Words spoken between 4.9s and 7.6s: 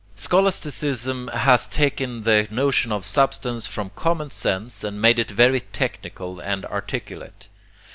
made it very technical and articulate.